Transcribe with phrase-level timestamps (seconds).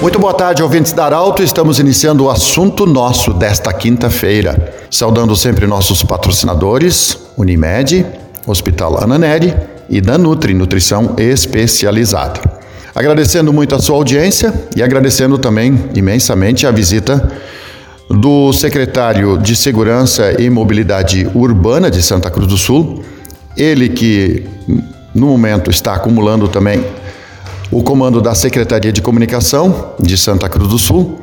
[0.00, 1.42] Muito boa tarde, ouvintes da Arauto.
[1.42, 4.72] Estamos iniciando o assunto nosso desta quinta-feira.
[4.90, 8.06] Saudando sempre nossos patrocinadores, Unimed,
[8.46, 9.54] Hospital Ana Neri
[9.90, 12.40] e da Nutri, Nutrição Especializada.
[12.94, 17.30] Agradecendo muito a sua audiência e agradecendo também imensamente a visita
[18.08, 23.04] do secretário de Segurança e Mobilidade Urbana de Santa Cruz do Sul,
[23.54, 24.46] ele que
[25.14, 26.86] no momento está acumulando também
[27.70, 31.20] o comando da Secretaria de Comunicação de Santa Cruz do Sul,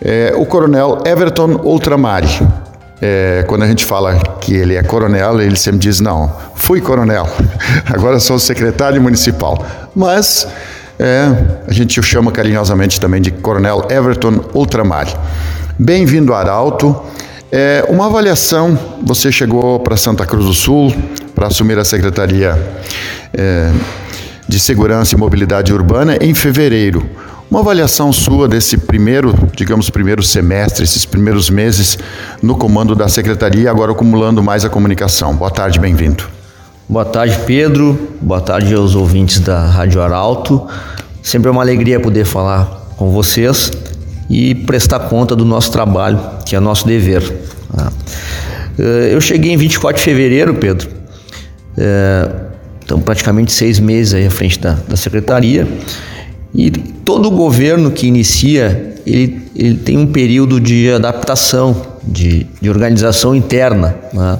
[0.00, 2.28] é, o coronel Everton Ultramari.
[3.00, 7.28] É, quando a gente fala que ele é coronel, ele sempre diz: não, fui coronel,
[7.86, 9.64] agora sou secretário municipal.
[9.94, 10.46] Mas
[10.98, 11.28] é,
[11.66, 15.14] a gente o chama carinhosamente também de coronel Everton Ultramari.
[15.78, 16.94] Bem-vindo Arauto.
[17.50, 20.92] É, uma avaliação, você chegou para Santa Cruz do Sul
[21.34, 22.58] para assumir a Secretaria
[23.32, 23.70] é,
[24.48, 27.08] de Segurança e Mobilidade Urbana em fevereiro.
[27.50, 31.98] Uma avaliação sua desse primeiro, digamos, primeiro semestre, esses primeiros meses
[32.42, 35.36] no comando da Secretaria, agora acumulando mais a comunicação.
[35.36, 36.24] Boa tarde, bem-vindo.
[36.88, 37.98] Boa tarde, Pedro.
[38.20, 40.66] Boa tarde aos ouvintes da Rádio Arauto.
[41.22, 42.64] Sempre é uma alegria poder falar
[42.96, 43.70] com vocês
[44.28, 47.22] e prestar conta do nosso trabalho, que é nosso dever.
[47.74, 47.92] Tá?
[48.78, 50.88] Eh, eu cheguei em 24 de fevereiro, Pedro.
[51.76, 52.43] Eh,
[52.84, 55.66] então, praticamente seis meses aí à frente da, da secretaria.
[56.54, 63.34] E todo governo que inicia, ele, ele tem um período de adaptação, de, de organização
[63.34, 63.96] interna.
[64.12, 64.38] Né?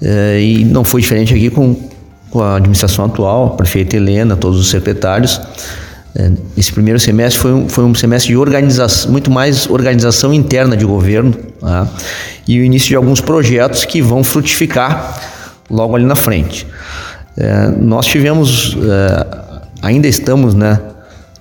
[0.00, 1.76] É, e não foi diferente aqui com,
[2.30, 5.40] com a administração atual, a prefeita Helena, todos os secretários.
[6.14, 10.76] É, esse primeiro semestre foi um, foi um semestre de organização, muito mais organização interna
[10.76, 11.88] de governo né?
[12.46, 15.20] e o início de alguns projetos que vão frutificar
[15.68, 16.66] logo ali na frente.
[17.36, 19.26] É, nós tivemos, é,
[19.82, 20.80] ainda estamos, né,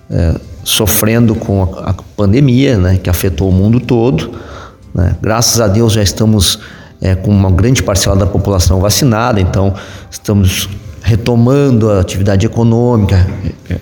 [0.10, 4.32] é, sofrendo com a, a, pandemia, né, que afetou o mundo todo.
[4.94, 5.16] Né?
[5.22, 6.60] Graças a Deus já estamos
[7.02, 9.74] é, com uma grande parcela da população vacinada, então
[10.10, 10.70] estamos
[11.02, 13.28] retomando a atividade econômica,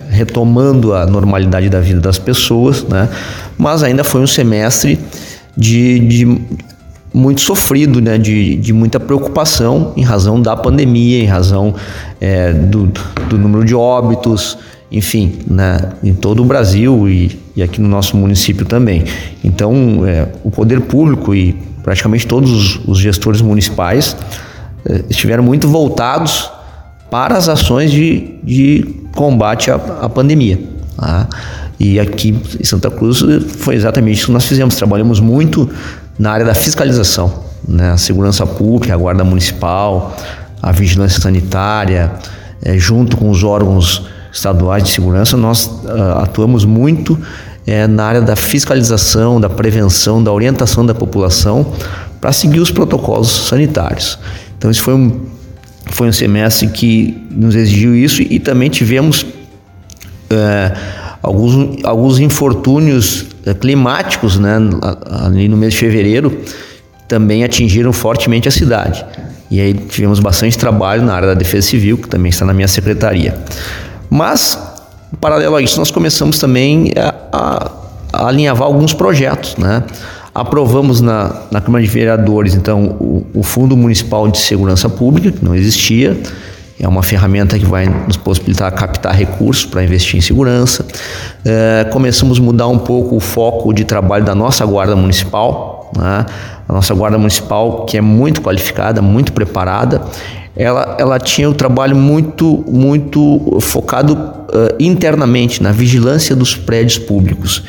[0.09, 3.07] retomando a normalidade da vida das pessoas, né?
[3.59, 4.99] Mas ainda foi um semestre
[5.55, 6.41] de, de
[7.13, 11.75] muito sofrido, né, de, de muita preocupação em razão da pandemia, em razão
[12.19, 12.91] é, do,
[13.29, 14.57] do número de óbitos,
[14.91, 19.03] enfim, né, em todo o Brasil e, e aqui no nosso município também.
[19.43, 24.15] Então, é, o poder público e praticamente todos os, os gestores municipais
[24.85, 26.49] é, estiveram muito voltados
[27.09, 30.59] para as ações de, de combate à, à pandemia.
[30.95, 31.27] Tá?
[31.79, 33.23] E aqui em Santa Cruz
[33.57, 34.75] foi exatamente isso que nós fizemos.
[34.75, 35.67] Trabalhamos muito
[36.17, 37.31] na área da fiscalização,
[37.67, 37.91] né?
[37.91, 40.15] a segurança pública, a guarda municipal,
[40.61, 42.11] a vigilância sanitária,
[42.61, 47.19] é, junto com os órgãos estaduais de segurança, nós uh, atuamos muito
[47.65, 51.73] é, na área da fiscalização, da prevenção, da orientação da população
[52.19, 54.17] para seguir os protocolos sanitários.
[54.57, 55.25] Então, isso foi um,
[55.87, 59.25] foi um semestre que nos exigiu isso e também tivemos
[60.29, 60.71] é,
[61.21, 63.25] alguns, alguns infortúnios
[63.59, 64.57] climáticos, né,
[65.25, 66.41] ali no mês de fevereiro,
[67.07, 69.05] também atingiram fortemente a cidade.
[69.49, 72.69] E aí tivemos bastante trabalho na área da Defesa Civil, que também está na minha
[72.69, 73.37] secretaria.
[74.09, 74.57] Mas,
[75.19, 77.71] paralelo a isso, nós começamos também a, a,
[78.13, 79.83] a alinhavar alguns projetos, né?
[80.33, 85.43] Aprovamos na, na Câmara de Vereadores, então, o, o Fundo Municipal de Segurança Pública, que
[85.43, 86.17] não existia,
[86.81, 90.83] é uma ferramenta que vai nos possibilitar captar recursos para investir em segurança.
[91.45, 95.91] É, começamos a mudar um pouco o foco de trabalho da nossa Guarda Municipal.
[95.95, 96.25] Né?
[96.67, 100.01] A nossa Guarda Municipal, que é muito qualificada, muito preparada,
[100.57, 106.97] ela, ela tinha o um trabalho muito, muito focado uh, internamente na vigilância dos prédios
[106.97, 107.63] públicos.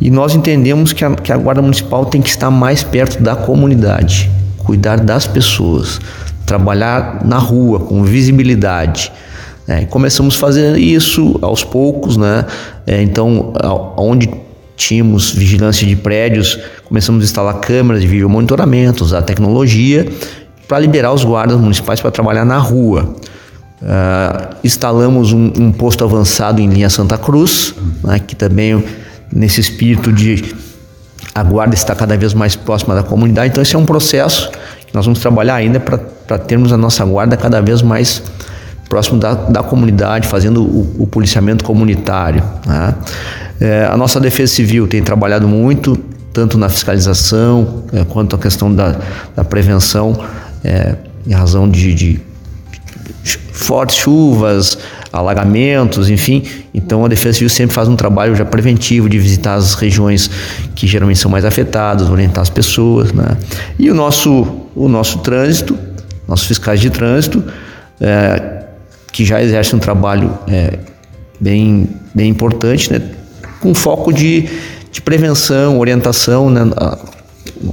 [0.00, 3.36] E nós entendemos que a, que a Guarda Municipal tem que estar mais perto da
[3.36, 6.00] comunidade, cuidar das pessoas
[6.50, 9.12] trabalhar na rua com visibilidade.
[9.68, 12.44] É, começamos a fazer isso aos poucos, né?
[12.84, 13.52] É, então,
[13.96, 14.28] onde
[14.76, 16.58] tínhamos vigilância de prédios,
[16.88, 20.10] começamos a instalar câmeras de vídeo monitoramento, usar tecnologia
[20.66, 23.14] para liberar os guardas municipais para trabalhar na rua.
[23.80, 28.84] Uh, instalamos um, um, posto avançado em linha Santa Cruz, né, que também
[29.32, 30.54] nesse espírito de
[31.34, 33.50] a guarda está cada vez mais próxima da comunidade.
[33.50, 34.50] Então esse é um processo
[34.92, 38.22] nós vamos trabalhar ainda para termos a nossa guarda cada vez mais
[38.88, 42.42] próximo da, da comunidade, fazendo o, o policiamento comunitário.
[42.66, 42.94] Né?
[43.60, 45.96] É, a nossa Defesa Civil tem trabalhado muito,
[46.32, 48.96] tanto na fiscalização é, quanto a questão da,
[49.36, 50.18] da prevenção,
[50.64, 50.96] é,
[51.26, 52.20] em razão de, de
[53.52, 54.78] fortes chuvas,
[55.12, 56.42] alagamentos, enfim.
[56.72, 60.30] Então a Defesa Civil sempre faz um trabalho já preventivo de visitar as regiões
[60.74, 63.36] que geralmente são mais afetadas, orientar as pessoas, né?
[63.78, 65.78] E o nosso, o nosso trânsito,
[66.26, 67.42] nossos fiscais de trânsito,
[68.00, 68.64] é,
[69.12, 70.78] que já exercem um trabalho é,
[71.40, 73.02] bem, bem importante, né?
[73.60, 74.48] com foco de,
[74.90, 76.50] de prevenção, orientação.
[76.50, 76.62] Né?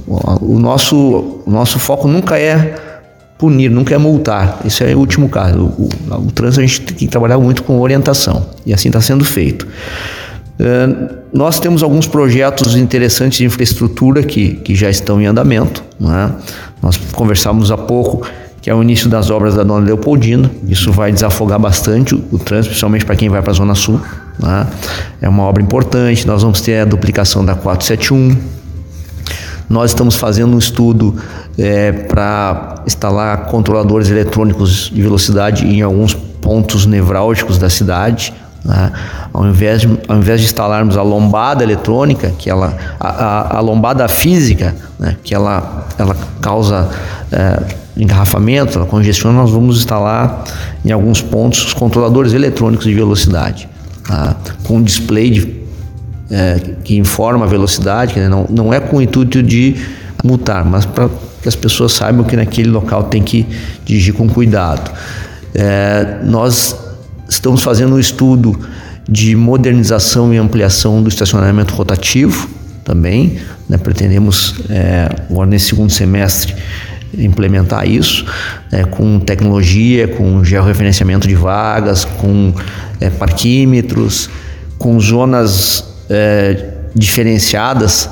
[0.06, 2.74] O, nosso, o nosso foco nunca é
[3.38, 4.60] punir, nunca é multar.
[4.64, 5.58] Isso é o último caso.
[5.58, 9.00] O, o, o trânsito a gente tem que trabalhar muito com orientação e assim está
[9.00, 9.66] sendo feito.
[10.58, 15.84] Uh, nós temos alguns projetos interessantes de infraestrutura que, que já estão em andamento.
[16.00, 16.32] Né?
[16.82, 18.26] Nós conversamos há pouco
[18.60, 20.50] que é o início das obras da Dona Leopoldina.
[20.66, 24.00] Isso vai desafogar bastante o, o trânsito, principalmente para quem vai para a Zona Sul.
[24.38, 24.66] Né?
[25.22, 26.26] É uma obra importante.
[26.26, 28.36] Nós vamos ter a duplicação da 471.
[29.68, 31.16] Nós estamos fazendo um estudo
[31.56, 38.32] é, para instalar controladores eletrônicos de velocidade em alguns pontos nevrálgicos da cidade.
[38.68, 38.92] Né?
[39.32, 43.60] Ao, invés de, ao invés de instalarmos a lombada eletrônica, que ela, a, a, a
[43.60, 45.16] lombada física, né?
[45.24, 46.86] que ela, ela causa
[47.32, 47.62] é,
[47.96, 50.44] engarrafamento, ela congestiona, nós vamos instalar
[50.84, 53.66] em alguns pontos os controladores eletrônicos de velocidade,
[54.06, 54.36] tá?
[54.64, 55.56] com display de,
[56.30, 59.76] é, que informa a velocidade, que não, não é com o intuito de
[60.22, 61.08] multar, mas para
[61.40, 63.46] que as pessoas saibam que naquele local tem que
[63.84, 64.90] dirigir com cuidado.
[65.54, 66.87] É, nós
[67.28, 68.58] estamos fazendo um estudo
[69.08, 72.48] de modernização e ampliação do estacionamento rotativo
[72.84, 73.38] também,
[73.68, 73.76] né?
[73.76, 76.54] pretendemos é, agora nesse segundo semestre
[77.16, 78.24] implementar isso
[78.70, 82.52] é, com tecnologia, com georreferenciamento de vagas, com
[83.00, 84.28] é, parquímetros,
[84.78, 88.08] com zonas é, diferenciadas.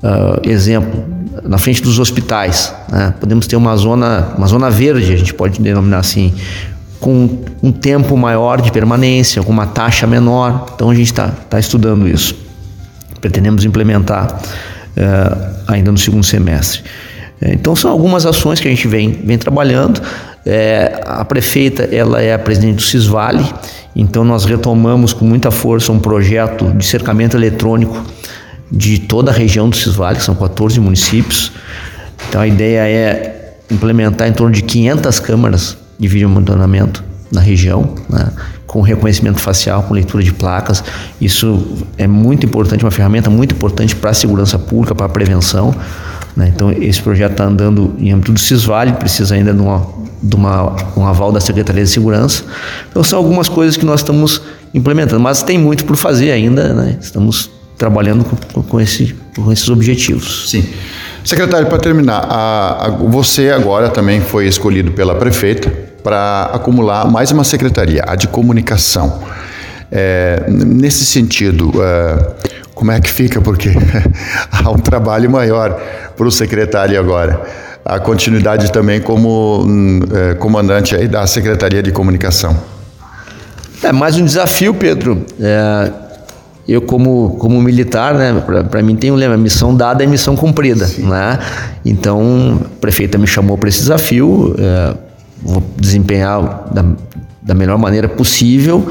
[0.00, 1.04] Uh, exemplo,
[1.42, 3.12] na frente dos hospitais, né?
[3.18, 6.32] podemos ter uma zona, uma zona verde, a gente pode denominar assim,
[7.00, 10.66] com um tempo maior de permanência, com uma taxa menor.
[10.74, 12.34] Então a gente está tá estudando isso.
[13.20, 14.40] Pretendemos implementar
[14.96, 16.82] uh, ainda no segundo semestre.
[17.40, 20.02] É, então são algumas ações que a gente vem, vem trabalhando.
[20.44, 23.44] É, a prefeita ela é a presidente do Cisvale,
[23.94, 28.02] então nós retomamos com muita força um projeto de cercamento eletrônico
[28.70, 31.52] de toda a região do Cisvale, que são 14 municípios.
[32.28, 37.94] Então a ideia é implementar em torno de 500 câmaras de vídeo monitoramento na região,
[38.08, 38.30] né,
[38.66, 40.84] com reconhecimento facial, com leitura de placas.
[41.20, 45.74] Isso é muito importante, uma ferramenta muito importante para a segurança pública, para a prevenção.
[46.36, 46.52] Né?
[46.54, 49.86] Então, esse projeto está andando em âmbito do CISVALE, precisa ainda de, uma,
[50.22, 52.44] de uma, um aval da Secretaria de Segurança.
[52.90, 54.40] Então, são algumas coisas que nós estamos
[54.72, 56.96] implementando, mas tem muito por fazer ainda, né?
[57.00, 60.50] estamos trabalhando com, com, esse, com esses objetivos.
[60.50, 60.64] Sim.
[61.24, 67.30] Secretário, para terminar, a, a, você agora também foi escolhido pela prefeita para acumular mais
[67.32, 69.20] uma secretaria, a de comunicação.
[69.92, 72.30] É, nesse sentido, é,
[72.74, 73.42] como é que fica?
[73.42, 73.68] Porque
[74.50, 75.78] há um trabalho maior
[76.16, 77.42] para o secretário agora.
[77.84, 82.56] A continuidade também como hum, é, comandante aí da Secretaria de Comunicação.
[83.82, 85.26] É mais um desafio, Pedro.
[85.38, 85.92] É,
[86.66, 90.88] eu como, como militar, né, para mim tem um lema, missão dada é missão cumprida,
[91.00, 91.38] né?
[91.84, 95.07] Então, a prefeita me chamou para esse desafio, é,
[95.42, 96.84] vou desempenhar da,
[97.42, 98.90] da melhor maneira possível.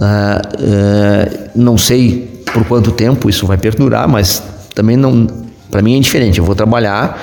[0.00, 4.42] É, é, não sei por quanto tempo isso vai perdurar, mas
[4.74, 5.26] também não,
[5.70, 6.38] para mim é indiferente.
[6.38, 7.20] Eu vou trabalhar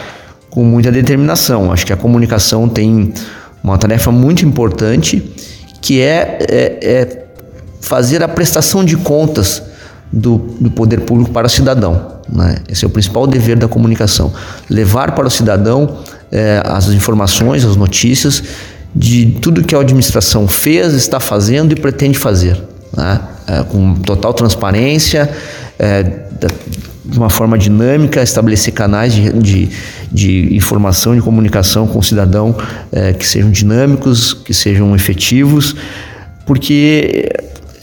[0.49, 1.71] com muita determinação.
[1.71, 3.13] Acho que a comunicação tem
[3.63, 5.21] uma tarefa muito importante
[5.81, 7.25] que é, é, é
[7.79, 9.63] fazer a prestação de contas
[10.11, 12.19] do, do, poder público para o cidadão.
[12.29, 12.57] Né?
[12.69, 14.33] Esse é o principal dever da comunicação:
[14.69, 15.99] levar para o cidadão
[16.31, 18.43] é, as informações, as notícias
[18.95, 22.61] de tudo que a administração fez, está fazendo e pretende fazer
[22.95, 23.21] né?
[23.47, 25.29] é, com total transparência,
[25.79, 26.03] é,
[27.03, 29.69] de uma forma dinâmica, estabelecer canais de, de,
[30.11, 32.55] de informação, de comunicação com o cidadão
[32.91, 35.75] é, que sejam dinâmicos, que sejam efetivos,
[36.45, 37.29] porque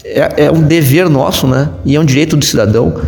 [0.05, 1.69] é, é um dever nosso, né?
[1.85, 2.99] E é um direito do cidadão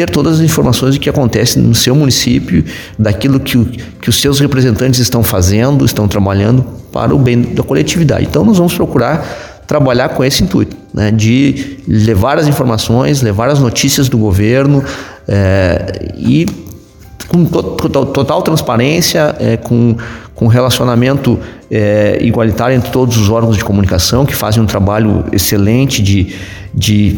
[0.00, 2.64] ter todas as informações do que acontece no seu município,
[2.98, 3.58] daquilo que,
[4.00, 8.24] que os seus representantes estão fazendo, estão trabalhando para o bem da coletividade.
[8.24, 13.60] Então, nós vamos procurar trabalhar com esse intuito, né, de levar as informações, levar as
[13.60, 14.82] notícias do governo
[15.28, 16.44] é, e
[17.28, 19.96] com total, total transparência, é, com,
[20.34, 21.38] com relacionamento
[21.70, 26.34] é, igualitário entre todos os órgãos de comunicação que fazem um trabalho excelente de,
[26.74, 27.16] de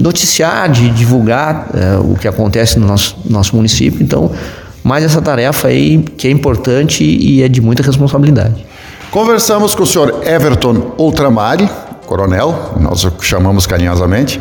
[0.00, 4.02] noticiar, de divulgar é, o que acontece no nosso, nosso município.
[4.02, 4.30] Então,
[4.82, 8.64] mais essa tarefa aí que é importante e é de muita responsabilidade.
[9.10, 11.68] Conversamos com o senhor Everton Ultramari,
[12.06, 14.40] coronel, nós o chamamos carinhosamente,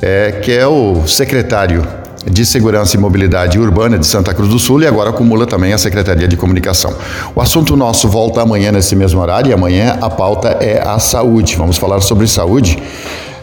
[0.00, 1.86] é, que é o secretário
[2.30, 5.78] de Segurança e Mobilidade Urbana de Santa Cruz do Sul e agora acumula também a
[5.78, 6.94] Secretaria de Comunicação.
[7.34, 11.56] O assunto nosso volta amanhã nesse mesmo horário e amanhã a pauta é a saúde.
[11.56, 12.78] Vamos falar sobre saúde,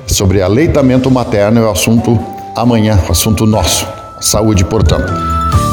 [0.07, 2.19] sobre aleitamento materno é o assunto
[2.55, 3.87] amanhã, assunto nosso.
[4.21, 5.11] Saúde, portanto.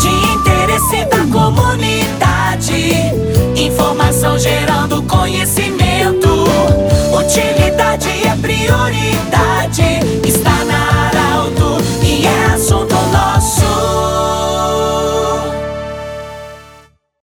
[0.01, 2.75] De interesse da comunidade,
[3.57, 6.29] informação gerando conhecimento.
[7.17, 10.72] Utilidade é prioridade, está na